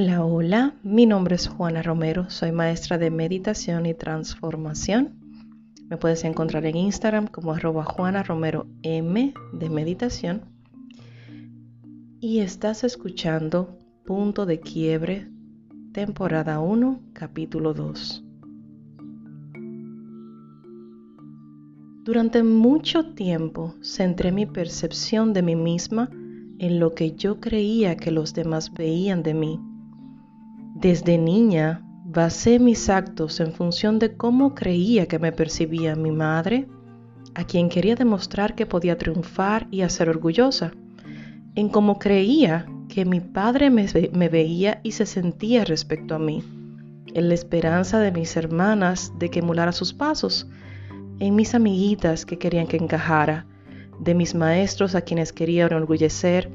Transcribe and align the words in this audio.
Hola, 0.00 0.24
hola, 0.24 0.74
mi 0.84 1.06
nombre 1.06 1.34
es 1.34 1.48
Juana 1.48 1.82
Romero, 1.82 2.30
soy 2.30 2.52
maestra 2.52 2.98
de 2.98 3.10
meditación 3.10 3.84
y 3.84 3.94
transformación. 3.94 5.18
Me 5.88 5.96
puedes 5.96 6.22
encontrar 6.22 6.66
en 6.66 6.76
Instagram 6.76 7.26
como 7.26 7.52
arroba 7.52 7.82
Juana 7.82 8.22
Romero 8.22 8.68
M 8.84 9.34
de 9.52 9.68
meditación. 9.68 10.42
Y 12.20 12.38
estás 12.38 12.84
escuchando 12.84 13.76
Punto 14.06 14.46
de 14.46 14.60
Quiebre, 14.60 15.26
temporada 15.90 16.60
1, 16.60 17.00
capítulo 17.12 17.74
2. 17.74 18.24
Durante 22.04 22.44
mucho 22.44 23.14
tiempo 23.14 23.74
centré 23.82 24.30
mi 24.30 24.46
percepción 24.46 25.32
de 25.32 25.42
mí 25.42 25.56
misma 25.56 26.08
en 26.60 26.78
lo 26.78 26.94
que 26.94 27.16
yo 27.16 27.40
creía 27.40 27.96
que 27.96 28.12
los 28.12 28.32
demás 28.32 28.72
veían 28.72 29.24
de 29.24 29.34
mí. 29.34 29.60
Desde 30.80 31.18
niña 31.18 31.82
basé 32.04 32.60
mis 32.60 32.88
actos 32.88 33.40
en 33.40 33.52
función 33.52 33.98
de 33.98 34.16
cómo 34.16 34.54
creía 34.54 35.06
que 35.06 35.18
me 35.18 35.32
percibía 35.32 35.96
mi 35.96 36.12
madre, 36.12 36.68
a 37.34 37.42
quien 37.42 37.68
quería 37.68 37.96
demostrar 37.96 38.54
que 38.54 38.64
podía 38.64 38.96
triunfar 38.96 39.66
y 39.72 39.82
hacer 39.82 40.08
orgullosa, 40.08 40.70
en 41.56 41.68
cómo 41.68 41.98
creía 41.98 42.66
que 42.88 43.04
mi 43.04 43.18
padre 43.18 43.70
me, 43.70 44.28
veía 44.28 44.80
y 44.84 44.92
se 44.92 45.04
sentía 45.04 45.64
respecto 45.64 46.14
a 46.14 46.20
mí, 46.20 46.44
en 47.12 47.28
la 47.28 47.34
esperanza 47.34 47.98
de 47.98 48.12
mis 48.12 48.36
hermanas 48.36 49.12
de 49.18 49.30
que 49.30 49.40
emulara 49.40 49.72
sus 49.72 49.92
pasos, 49.92 50.48
en 51.18 51.34
mis 51.34 51.56
amiguitas 51.56 52.24
que 52.24 52.38
querían 52.38 52.68
que 52.68 52.76
encajara, 52.76 53.46
de 53.98 54.14
mis 54.14 54.36
maestros 54.36 54.94
a 54.94 55.00
quienes 55.00 55.32
quería 55.32 55.66
enorgullecer. 55.66 56.48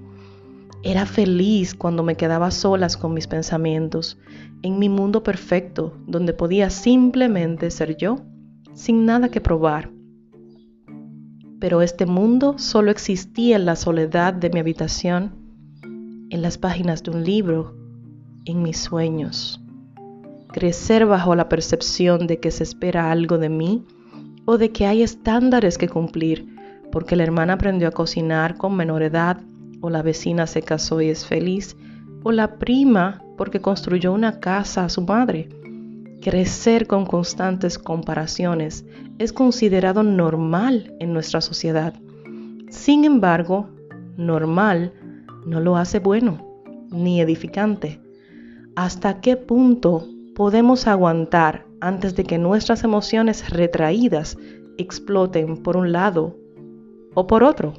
Era 0.84 1.06
feliz 1.06 1.74
cuando 1.76 2.04
me 2.04 2.16
quedaba 2.16 2.52
solas 2.52 2.98
con 2.98 3.14
mis 3.14 3.28
pensamientos, 3.28 4.20
en 4.64 4.80
mi 4.80 4.90
mundo 4.90 5.24
perfecto, 5.24 5.94
donde 6.08 6.34
podía 6.34 6.70
simplemente 6.70 7.72
ser 7.72 7.96
yo, 7.96 8.18
sin 8.74 9.06
nada 9.06 9.30
que 9.30 9.40
probar. 9.40 9.92
Pero 11.62 11.82
este 11.82 12.06
mundo 12.06 12.56
solo 12.58 12.92
existía 12.92 13.56
en 13.56 13.66
la 13.66 13.78
soledad 13.78 14.34
de 14.34 14.50
mi 14.50 14.60
habitación, 14.60 15.32
en 16.30 16.42
las 16.42 16.58
páginas 16.58 17.02
de 17.02 17.12
un 17.12 17.24
libro, 17.24 17.78
en 18.44 18.62
mis 18.62 18.78
sueños. 18.78 19.64
Crecer 20.52 21.06
bajo 21.06 21.34
la 21.36 21.48
percepción 21.48 22.28
de 22.28 22.42
que 22.42 22.52
se 22.52 22.64
espera 22.64 23.10
algo 23.10 23.38
de 23.38 23.48
mí 23.48 23.86
o 24.44 24.58
de 24.58 24.74
que 24.74 24.86
hay 24.86 25.02
estándares 25.02 25.78
que 25.78 25.88
cumplir 25.88 26.54
porque 26.94 27.16
la 27.16 27.24
hermana 27.24 27.54
aprendió 27.54 27.88
a 27.88 27.92
cocinar 27.92 28.56
con 28.56 28.76
menor 28.76 29.02
edad, 29.02 29.42
o 29.84 29.90
la 29.90 30.02
vecina 30.02 30.48
se 30.48 30.62
casó 30.62 31.02
y 31.02 31.10
es 31.10 31.26
feliz, 31.26 31.76
o 32.24 32.32
la 32.32 32.58
prima 32.58 33.22
porque 33.38 33.60
construyó 33.60 34.14
una 34.14 34.40
casa 34.40 34.86
a 34.86 34.90
su 34.90 35.02
madre. 35.02 35.50
Crecer 36.22 36.88
con 36.88 37.06
constantes 37.06 37.78
comparaciones 37.78 38.86
es 39.20 39.34
considerado 39.34 40.02
normal 40.02 40.96
en 41.02 41.12
nuestra 41.12 41.42
sociedad. 41.42 41.94
Sin 42.70 43.04
embargo, 43.04 43.70
normal 44.16 44.94
no 45.46 45.60
lo 45.60 45.76
hace 45.76 46.00
bueno 46.00 46.64
ni 46.90 47.20
edificante. 47.20 48.00
¿Hasta 48.78 49.20
qué 49.20 49.36
punto 49.36 50.08
podemos 50.34 50.88
aguantar 50.88 51.66
antes 51.82 52.16
de 52.16 52.24
que 52.24 52.38
nuestras 52.38 52.86
emociones 52.86 53.50
retraídas 53.50 54.38
exploten 54.78 55.58
por 55.58 55.76
un 55.76 55.92
lado 55.92 56.38
o 57.14 57.28
por 57.28 57.44
otro. 57.44 57.74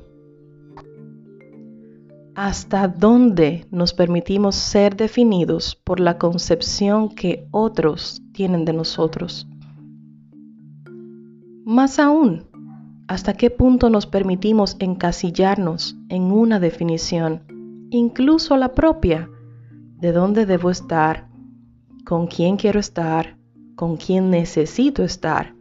¿Hasta 2.36 2.88
dónde 2.88 3.64
nos 3.70 3.94
permitimos 3.94 4.56
ser 4.56 4.96
definidos 4.96 5.76
por 5.76 6.00
la 6.00 6.18
concepción 6.18 7.08
que 7.08 7.46
otros 7.52 8.22
tienen 8.32 8.64
de 8.64 8.72
nosotros? 8.72 9.46
Más 11.64 12.00
aún, 12.00 12.42
¿hasta 13.06 13.34
qué 13.34 13.50
punto 13.50 13.88
nos 13.88 14.06
permitimos 14.06 14.74
encasillarnos 14.80 15.96
en 16.08 16.24
una 16.32 16.58
definición, 16.58 17.44
incluso 17.90 18.56
la 18.56 18.72
propia, 18.74 19.30
de 20.00 20.10
dónde 20.10 20.44
debo 20.44 20.72
estar, 20.72 21.28
con 22.04 22.26
quién 22.26 22.56
quiero 22.56 22.80
estar, 22.80 23.38
con 23.76 23.96
quién 23.96 24.30
necesito 24.30 25.04
estar, 25.04 25.54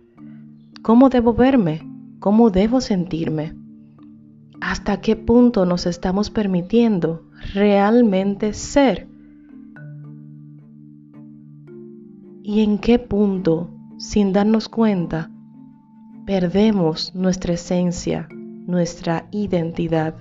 cómo 0.81 1.09
debo 1.09 1.35
verme, 1.35 1.87
cómo 2.19 2.49
debo 2.49 2.81
sentirme? 2.81 3.62
Hasta 4.63 5.01
qué 5.01 5.17
punto 5.17 5.65
nos 5.65 5.85
estamos 5.85 6.29
permitiendo 6.29 7.23
realmente 7.53 8.53
ser. 8.53 9.07
Y 12.43 12.63
en 12.63 12.77
qué 12.77 12.97
punto, 12.97 13.69
sin 13.97 14.31
darnos 14.31 14.69
cuenta, 14.69 15.29
perdemos 16.25 17.13
nuestra 17.13 17.53
esencia, 17.53 18.29
nuestra 18.31 19.27
identidad. 19.31 20.15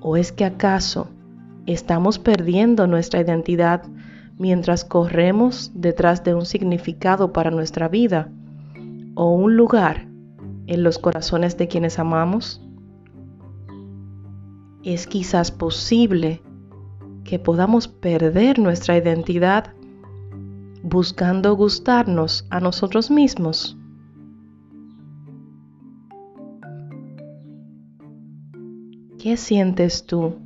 ¿O 0.00 0.16
es 0.16 0.32
que 0.32 0.44
acaso 0.44 1.08
estamos 1.66 2.18
perdiendo 2.18 2.88
nuestra 2.88 3.20
identidad 3.20 3.84
mientras 4.38 4.84
corremos 4.84 5.70
detrás 5.72 6.24
de 6.24 6.34
un 6.34 6.46
significado 6.46 7.32
para 7.32 7.52
nuestra 7.52 7.86
vida 7.88 8.28
o 9.14 9.32
un 9.32 9.56
lugar 9.56 10.05
en 10.66 10.82
los 10.82 10.98
corazones 10.98 11.56
de 11.56 11.68
quienes 11.68 11.98
amamos? 11.98 12.62
Es 14.82 15.06
quizás 15.06 15.50
posible 15.50 16.42
que 17.24 17.38
podamos 17.38 17.88
perder 17.88 18.58
nuestra 18.58 18.96
identidad 18.96 19.74
buscando 20.82 21.56
gustarnos 21.56 22.46
a 22.50 22.60
nosotros 22.60 23.10
mismos. 23.10 23.76
¿Qué 29.18 29.36
sientes 29.36 30.06
tú? 30.06 30.36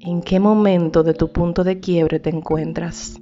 ¿En 0.00 0.20
qué 0.20 0.40
momento 0.40 1.02
de 1.02 1.14
tu 1.14 1.32
punto 1.32 1.64
de 1.64 1.80
quiebre 1.80 2.20
te 2.20 2.28
encuentras? 2.28 3.18